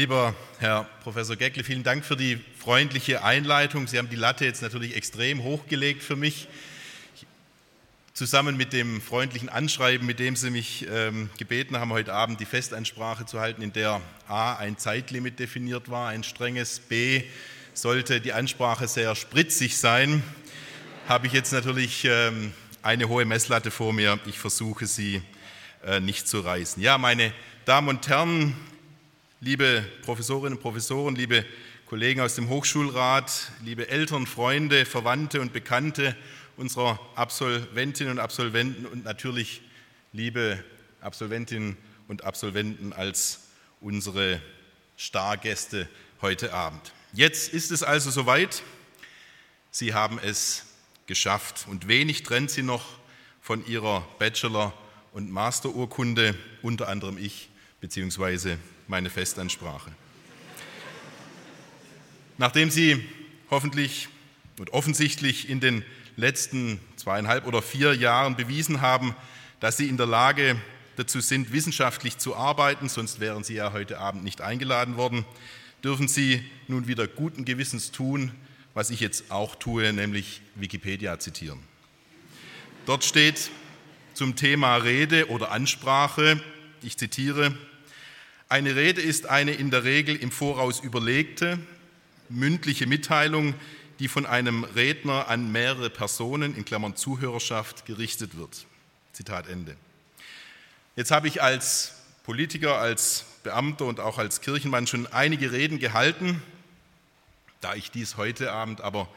[0.00, 3.86] Lieber Herr Professor Geckle, vielen Dank für die freundliche Einleitung.
[3.86, 6.48] Sie haben die Latte jetzt natürlich extrem hochgelegt für mich.
[8.14, 12.46] Zusammen mit dem freundlichen Anschreiben, mit dem Sie mich ähm, gebeten haben, heute Abend die
[12.46, 17.24] Festansprache zu halten, in der A ein Zeitlimit definiert war, ein strenges, B
[17.74, 20.22] sollte die Ansprache sehr spritzig sein,
[21.08, 24.18] habe ich jetzt natürlich ähm, eine hohe Messlatte vor mir.
[24.24, 25.20] Ich versuche sie
[25.84, 26.82] äh, nicht zu reißen.
[26.82, 27.34] Ja, meine
[27.66, 28.56] Damen und Herren,
[29.42, 31.46] liebe Professorinnen und Professoren, liebe
[31.86, 36.14] Kollegen aus dem Hochschulrat, liebe Eltern, Freunde, Verwandte und Bekannte
[36.58, 39.62] unserer Absolventinnen und Absolventen und natürlich
[40.12, 40.62] liebe
[41.00, 43.48] Absolventinnen und Absolventen als
[43.80, 44.42] unsere
[44.98, 45.88] Stargäste
[46.20, 46.92] heute Abend.
[47.14, 48.62] Jetzt ist es also soweit.
[49.70, 50.66] Sie haben es
[51.06, 52.84] geschafft und wenig trennt sie noch
[53.40, 54.74] von ihrer Bachelor-
[55.12, 57.48] und Masterurkunde, unter anderem ich
[57.80, 58.58] bzw
[58.90, 59.92] meine Festansprache.
[62.38, 63.02] Nachdem Sie
[63.50, 64.08] hoffentlich
[64.58, 65.84] und offensichtlich in den
[66.16, 69.14] letzten zweieinhalb oder vier Jahren bewiesen haben,
[69.60, 70.56] dass Sie in der Lage
[70.96, 75.24] dazu sind, wissenschaftlich zu arbeiten, sonst wären Sie ja heute Abend nicht eingeladen worden,
[75.84, 78.32] dürfen Sie nun wieder guten Gewissens tun,
[78.74, 81.60] was ich jetzt auch tue, nämlich Wikipedia zitieren.
[82.86, 83.50] Dort steht
[84.14, 86.42] zum Thema Rede oder Ansprache,
[86.82, 87.56] ich zitiere,
[88.50, 91.58] eine Rede ist eine in der Regel im Voraus überlegte,
[92.28, 93.54] mündliche Mitteilung,
[94.00, 98.66] die von einem Redner an mehrere Personen, in Klammern Zuhörerschaft, gerichtet wird.
[99.12, 99.76] Zitat Ende.
[100.96, 101.94] Jetzt habe ich als
[102.24, 106.42] Politiker, als Beamter und auch als Kirchenmann schon einige Reden gehalten.
[107.60, 109.08] Da ich dies heute Abend aber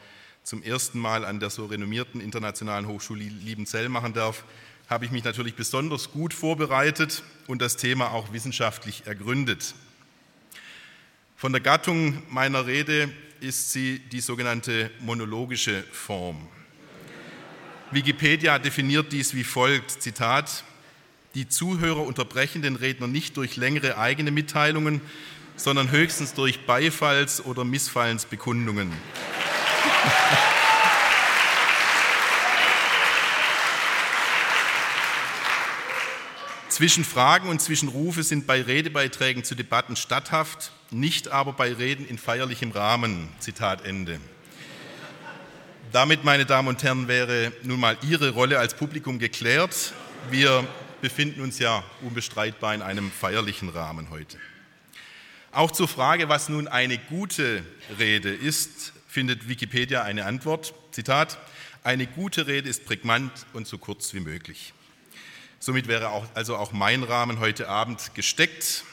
[0.44, 4.44] zum ersten Mal an der so renommierten Internationalen Hochschule Liebenzell machen darf,
[4.88, 9.74] habe ich mich natürlich besonders gut vorbereitet und das Thema auch wissenschaftlich ergründet.
[11.36, 16.48] Von der Gattung meiner Rede ist sie die sogenannte monologische Form.
[17.90, 20.64] Wikipedia definiert dies wie folgt, Zitat,
[21.34, 25.00] die Zuhörer unterbrechen den Redner nicht durch längere eigene Mitteilungen,
[25.56, 28.92] sondern höchstens durch Beifalls- oder Missfallensbekundungen.
[36.74, 42.72] Zwischenfragen und Zwischenrufe sind bei Redebeiträgen zu Debatten statthaft, nicht aber bei Reden in feierlichem
[42.72, 43.28] Rahmen.
[43.38, 44.18] Zitat Ende.
[45.92, 49.92] Damit, meine Damen und Herren, wäre nun mal Ihre Rolle als Publikum geklärt.
[50.32, 50.66] Wir
[51.00, 54.36] befinden uns ja unbestreitbar in einem feierlichen Rahmen heute.
[55.52, 57.64] Auch zur Frage, was nun eine gute
[58.00, 60.74] Rede ist, findet Wikipedia eine Antwort.
[60.90, 61.38] Zitat,
[61.84, 64.74] eine gute Rede ist prägnant und so kurz wie möglich.
[65.64, 68.84] Somit wäre auch, also auch mein Rahmen heute Abend gesteckt,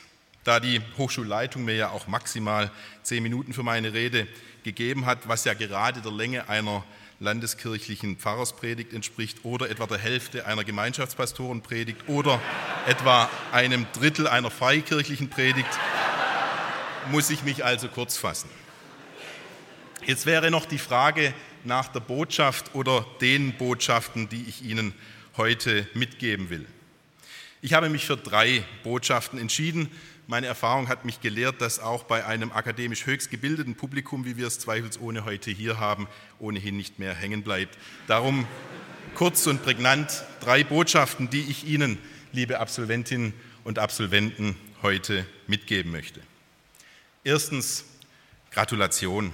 [0.46, 2.72] da die Hochschulleitung mir ja auch maximal
[3.04, 4.26] zehn Minuten für meine Rede
[4.64, 6.86] gegeben hat, was ja gerade der Länge einer
[7.20, 12.40] landeskirchlichen Pfarrerspredigt entspricht oder etwa der Hälfte einer Gemeinschaftspastorenpredigt oder
[12.88, 15.78] etwa einem Drittel einer freikirchlichen Predigt,
[17.12, 18.50] muss ich mich also kurz fassen.
[20.06, 21.34] Jetzt wäre noch die Frage
[21.66, 24.94] nach der Botschaft oder den Botschaften, die ich Ihnen
[25.38, 26.66] heute mitgeben will.
[27.62, 29.90] Ich habe mich für drei Botschaften entschieden.
[30.28, 34.48] Meine Erfahrung hat mich gelehrt, dass auch bei einem akademisch höchst gebildeten Publikum, wie wir
[34.48, 36.08] es zweifelsohne heute hier haben,
[36.40, 37.78] ohnehin nicht mehr hängen bleibt.
[38.08, 38.48] Darum
[39.14, 41.98] kurz und prägnant drei Botschaften, die ich Ihnen,
[42.32, 46.22] liebe Absolventinnen und Absolventen, heute mitgeben möchte.
[47.24, 47.86] Erstens
[48.52, 49.34] Gratulation.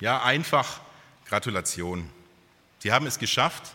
[0.00, 0.80] Ja, einfach
[1.26, 2.08] Gratulation.
[2.78, 3.74] Sie haben es geschafft,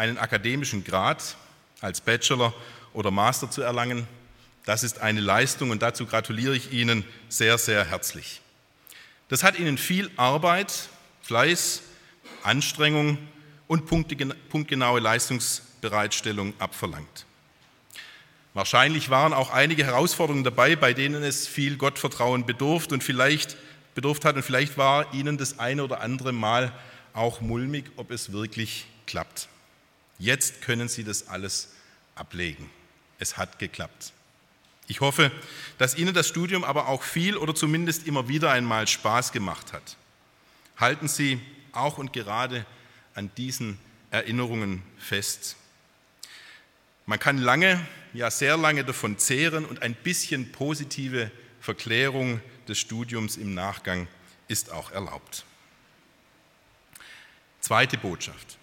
[0.00, 1.36] einen akademischen Grad
[1.82, 2.54] als Bachelor
[2.94, 4.08] oder Master zu erlangen.
[4.64, 8.40] Das ist eine Leistung und dazu gratuliere ich Ihnen sehr, sehr herzlich.
[9.28, 10.88] Das hat Ihnen viel Arbeit,
[11.20, 11.82] Fleiß,
[12.42, 13.18] Anstrengung
[13.68, 17.26] und punktgenaue Leistungsbereitstellung abverlangt.
[18.54, 23.58] Wahrscheinlich waren auch einige Herausforderungen dabei, bei denen es viel Gottvertrauen bedurft und vielleicht
[23.94, 26.72] bedurft hat und vielleicht war Ihnen das eine oder andere Mal
[27.12, 29.48] auch mulmig, ob es wirklich klappt.
[30.20, 31.70] Jetzt können Sie das alles
[32.14, 32.70] ablegen.
[33.18, 34.12] Es hat geklappt.
[34.86, 35.32] Ich hoffe,
[35.78, 39.96] dass Ihnen das Studium aber auch viel oder zumindest immer wieder einmal Spaß gemacht hat.
[40.76, 41.40] Halten Sie
[41.72, 42.66] auch und gerade
[43.14, 43.78] an diesen
[44.10, 45.56] Erinnerungen fest.
[47.06, 47.80] Man kann lange,
[48.12, 51.30] ja sehr lange davon zehren und ein bisschen positive
[51.62, 54.06] Verklärung des Studiums im Nachgang
[54.48, 55.46] ist auch erlaubt.
[57.60, 58.59] Zweite Botschaft.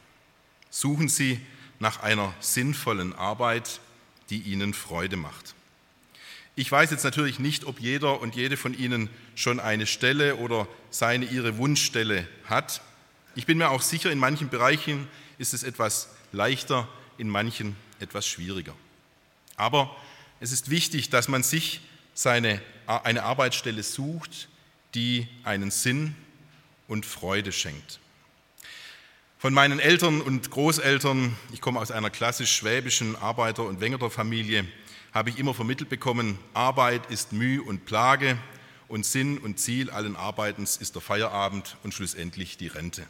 [0.80, 1.40] Suchen Sie
[1.80, 3.80] nach einer sinnvollen Arbeit,
[4.30, 5.56] die Ihnen Freude macht.
[6.56, 10.68] Ich weiß jetzt natürlich nicht, ob jeder und jede von Ihnen schon eine Stelle oder
[10.92, 12.84] seine ihre Wunschstelle hat.
[13.34, 15.08] Ich bin mir auch sicher, in manchen Bereichen
[15.40, 16.88] ist es etwas leichter,
[17.18, 18.76] in manchen etwas schwieriger.
[19.56, 19.96] Aber
[20.40, 21.82] es ist wichtig, dass man sich
[22.14, 24.48] seine, eine Arbeitsstelle sucht,
[24.94, 26.14] die einen Sinn
[26.88, 28.00] und Freude schenkt.
[29.40, 34.66] Von meinen Eltern und Großeltern, ich komme aus einer klassisch schwäbischen Arbeiter- und Wengerterfamilie,
[35.14, 38.40] habe ich immer vermittelt bekommen, Arbeit ist Mühe und Plage
[38.88, 43.04] und Sinn und Ziel allen Arbeitens ist der Feierabend und schlussendlich die Rente.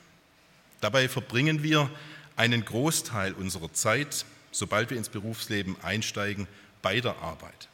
[0.81, 1.89] Dabei verbringen wir
[2.35, 6.49] einen Großteil unserer Zeit, sobald wir ins Berufsleben einsteigen,
[6.81, 7.69] bei der Arbeit.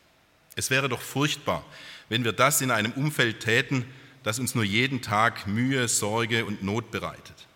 [0.55, 1.65] Es wäre doch furchtbar,
[2.07, 3.83] wenn wir das in einem Umfeld täten,
[4.21, 7.47] das uns nur jeden Tag Mühe, Sorge und Not bereitet.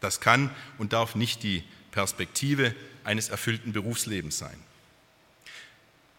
[0.00, 2.74] Das kann und darf nicht die Perspektive
[3.04, 4.58] eines erfüllten Berufslebens sein.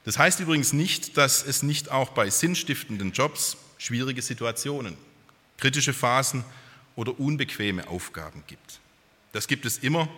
[0.03, 4.97] Das heißt übrigens nicht, dass es nicht auch bei sinnstiftenden Jobs schwierige Situationen,
[5.57, 6.43] kritische Phasen
[6.95, 8.79] oder unbequeme Aufgaben gibt.
[9.31, 10.09] Das gibt es immer,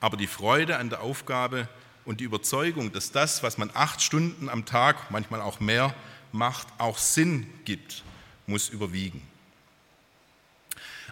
[0.00, 1.68] aber die Freude an der Aufgabe
[2.04, 5.94] und die Überzeugung, dass das, was man acht Stunden am Tag, manchmal auch mehr,
[6.32, 8.02] macht, auch Sinn gibt,
[8.46, 9.22] muss überwiegen.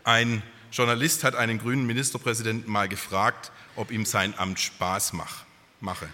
[0.05, 0.43] Ein
[0.73, 5.13] Journalist hat einen grünen Ministerpräsidenten mal gefragt, ob ihm sein Amt Spaß
[5.81, 6.09] mache.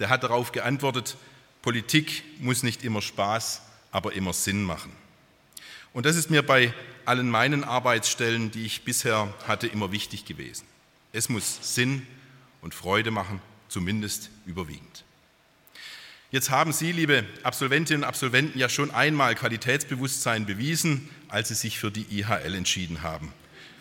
[0.00, 1.16] Der hat darauf geantwortet,
[1.62, 3.62] Politik muss nicht immer Spaß,
[3.92, 4.92] aber immer Sinn machen.
[5.92, 6.74] Und das ist mir bei
[7.04, 10.66] allen meinen Arbeitsstellen, die ich bisher hatte, immer wichtig gewesen.
[11.12, 12.06] Es muss Sinn
[12.62, 15.04] und Freude machen, zumindest überwiegend.
[16.32, 21.78] Jetzt haben Sie, liebe Absolventinnen und Absolventen, ja schon einmal Qualitätsbewusstsein bewiesen, als Sie sich
[21.78, 23.32] für die IHL entschieden haben.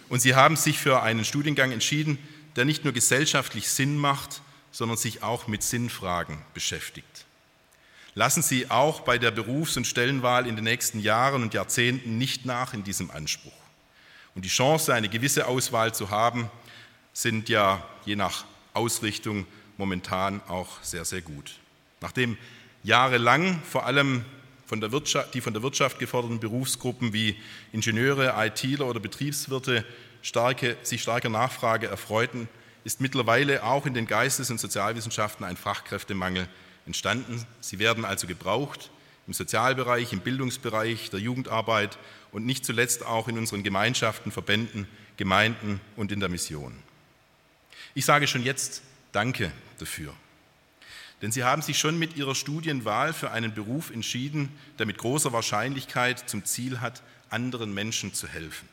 [0.09, 2.17] Und Sie haben sich für einen Studiengang entschieden,
[2.56, 4.41] der nicht nur gesellschaftlich Sinn macht,
[4.71, 7.25] sondern sich auch mit Sinnfragen beschäftigt.
[8.15, 12.45] Lassen Sie auch bei der Berufs- und Stellenwahl in den nächsten Jahren und Jahrzehnten nicht
[12.45, 13.53] nach in diesem Anspruch.
[14.35, 16.50] Und die Chance, eine gewisse Auswahl zu haben,
[17.13, 19.45] sind ja je nach Ausrichtung
[19.77, 21.53] momentan auch sehr, sehr gut.
[22.01, 22.38] Nachdem
[22.83, 24.25] jahrelang vor allem
[24.69, 27.36] von der Wirtschaft, die von der Wirtschaft geforderten Berufsgruppen wie
[27.71, 29.83] Ingenieure, ITler oder Betriebswirte
[30.21, 32.48] starke, sich starker Nachfrage erfreuten,
[32.83, 36.48] ist mittlerweile auch in den Geistes- und Sozialwissenschaften ein Fachkräftemangel
[36.86, 37.44] entstanden.
[37.62, 38.92] Sie werden also gebraucht
[39.25, 41.98] im Sozialbereich, im Bildungsbereich, der Jugendarbeit
[42.31, 44.88] und nicht zuletzt auch in unseren Gemeinschaften, Verbänden,
[45.18, 46.77] Gemeinden und in der Mission.
[47.95, 48.83] Ich sage schon jetzt
[49.13, 50.13] Danke dafür.
[51.21, 55.33] Denn sie haben sich schon mit ihrer Studienwahl für einen Beruf entschieden, der mit großer
[55.33, 58.68] Wahrscheinlichkeit zum Ziel hat, anderen Menschen zu helfen.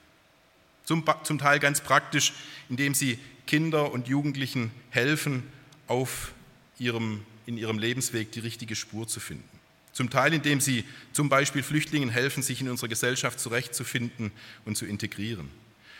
[0.85, 2.33] Zum, zum Teil ganz praktisch,
[2.69, 5.43] indem sie Kinder und Jugendlichen helfen,
[5.89, 6.33] auf
[6.79, 9.49] ihrem, in ihrem Lebensweg die richtige Spur zu finden.
[9.93, 14.31] Zum Teil, indem sie zum Beispiel Flüchtlingen helfen, sich in unserer Gesellschaft zurechtzufinden
[14.65, 15.49] und zu integrieren.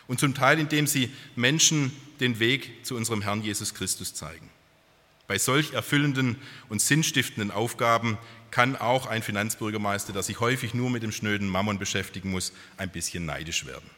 [0.07, 4.51] Und zum Teil, indem sie Menschen den Weg zu unserem Herrn Jesus Christus zeigen.
[5.27, 6.37] Bei solch erfüllenden
[6.69, 8.17] und sinnstiftenden Aufgaben
[8.51, 12.91] kann auch ein Finanzbürgermeister, der sich häufig nur mit dem schnöden Mammon beschäftigen muss, ein
[12.91, 13.91] bisschen neidisch werden.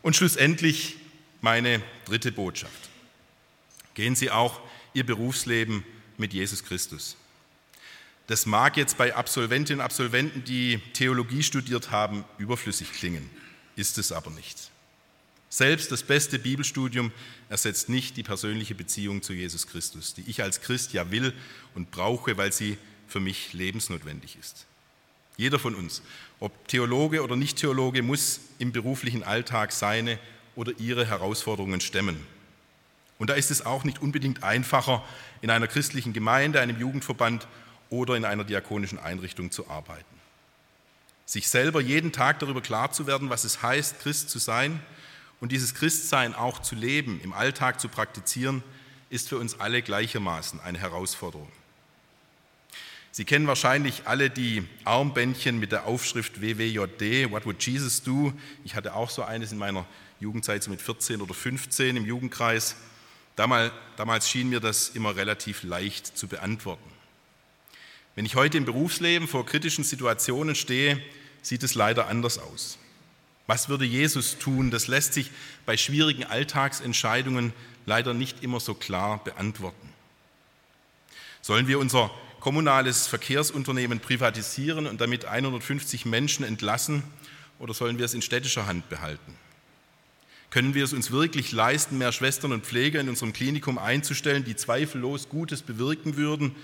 [0.00, 0.96] Und schlussendlich
[1.40, 2.90] meine dritte Botschaft.
[3.94, 4.60] Gehen Sie auch
[4.94, 5.84] Ihr Berufsleben
[6.16, 7.16] mit Jesus Christus.
[8.26, 13.28] Das mag jetzt bei Absolventinnen und Absolventen, die Theologie studiert haben, überflüssig klingen,
[13.76, 14.71] ist es aber nicht.
[15.52, 17.12] Selbst das beste Bibelstudium
[17.50, 21.34] ersetzt nicht die persönliche Beziehung zu Jesus Christus, die ich als Christ ja will
[21.74, 24.64] und brauche, weil sie für mich lebensnotwendig ist.
[25.36, 26.00] Jeder von uns,
[26.40, 30.18] ob Theologe oder Nicht-Theologe, muss im beruflichen Alltag seine
[30.56, 32.16] oder ihre Herausforderungen stemmen.
[33.18, 35.04] Und da ist es auch nicht unbedingt einfacher,
[35.42, 37.46] in einer christlichen Gemeinde, einem Jugendverband
[37.90, 40.16] oder in einer diakonischen Einrichtung zu arbeiten.
[41.26, 44.80] Sich selber jeden Tag darüber klar zu werden, was es heißt, Christ zu sein
[45.42, 48.62] und dieses Christsein auch zu leben, im Alltag zu praktizieren,
[49.10, 51.50] ist für uns alle gleichermaßen eine Herausforderung.
[53.10, 58.32] Sie kennen wahrscheinlich alle die Armbändchen mit der Aufschrift WWJD, What Would Jesus Do?
[58.62, 59.84] Ich hatte auch so eines in meiner
[60.20, 62.76] Jugendzeit, so mit 14 oder 15 im Jugendkreis.
[63.34, 66.88] Damals, damals schien mir das immer relativ leicht zu beantworten.
[68.14, 71.02] Wenn ich heute im Berufsleben vor kritischen Situationen stehe,
[71.42, 72.78] sieht es leider anders aus.
[73.46, 74.70] Was würde Jesus tun?
[74.70, 75.30] Das lässt sich
[75.66, 77.52] bei schwierigen Alltagsentscheidungen
[77.86, 79.88] leider nicht immer so klar beantworten.
[81.40, 87.02] Sollen wir unser kommunales Verkehrsunternehmen privatisieren und damit 150 Menschen entlassen
[87.58, 89.36] oder sollen wir es in städtischer Hand behalten?
[90.50, 94.54] Können wir es uns wirklich leisten, mehr Schwestern und Pfleger in unserem Klinikum einzustellen, die
[94.54, 96.54] zweifellos Gutes bewirken würden,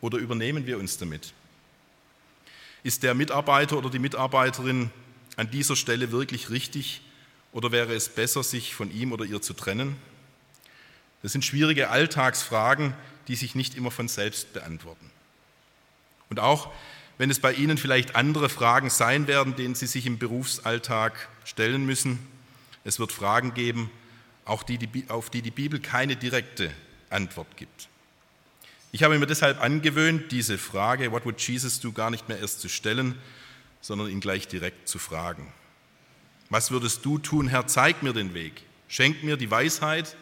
[0.00, 1.32] oder übernehmen wir uns damit?
[2.82, 4.90] Ist der Mitarbeiter oder die Mitarbeiterin
[5.36, 7.02] an dieser Stelle wirklich richtig
[7.52, 9.96] oder wäre es besser, sich von ihm oder ihr zu trennen?
[11.22, 12.94] Das sind schwierige Alltagsfragen,
[13.28, 15.10] die sich nicht immer von selbst beantworten.
[16.28, 16.72] Und auch
[17.18, 21.86] wenn es bei Ihnen vielleicht andere Fragen sein werden, denen Sie sich im Berufsalltag stellen
[21.86, 22.18] müssen,
[22.84, 23.90] es wird Fragen geben,
[24.44, 24.78] auch die,
[25.08, 26.70] auf die die Bibel keine direkte
[27.10, 27.88] Antwort gibt.
[28.92, 32.60] Ich habe mir deshalb angewöhnt, diese Frage, What would Jesus do, gar nicht mehr erst
[32.60, 33.16] zu stellen,
[33.86, 35.46] sondern ihn gleich direkt zu fragen.
[36.50, 37.68] Was würdest du tun, Herr?
[37.68, 38.64] Zeig mir den Weg.
[38.88, 40.16] Schenk mir die Weisheit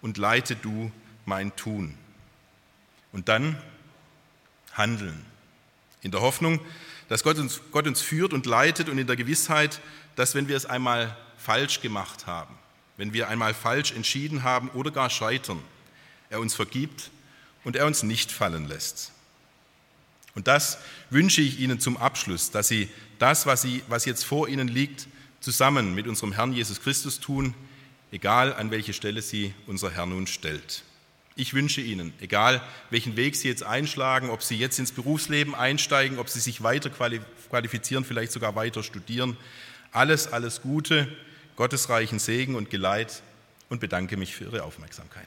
[0.00, 0.92] und leite du
[1.24, 1.98] mein Tun.
[3.10, 3.60] Und dann
[4.74, 5.26] handeln.
[6.02, 6.60] In der Hoffnung,
[7.08, 9.80] dass Gott uns, Gott uns führt und leitet und in der Gewissheit,
[10.14, 12.54] dass wenn wir es einmal falsch gemacht haben,
[12.96, 15.60] wenn wir einmal falsch entschieden haben oder gar scheitern,
[16.28, 17.10] er uns vergibt
[17.64, 19.10] und er uns nicht fallen lässt.
[20.34, 20.78] Und das
[21.10, 25.08] wünsche ich Ihnen zum Abschluss, dass Sie das, was, Sie, was jetzt vor Ihnen liegt,
[25.40, 27.54] zusammen mit unserem Herrn Jesus Christus tun,
[28.12, 30.84] egal an welche Stelle Sie unser Herr nun stellt.
[31.36, 32.60] Ich wünsche Ihnen, egal
[32.90, 36.90] welchen Weg Sie jetzt einschlagen, ob Sie jetzt ins Berufsleben einsteigen, ob Sie sich weiter
[36.90, 39.36] qualifizieren, vielleicht sogar weiter studieren,
[39.92, 41.08] alles, alles Gute,
[41.56, 43.22] gottesreichen Segen und Geleit
[43.68, 45.26] und bedanke mich für Ihre Aufmerksamkeit.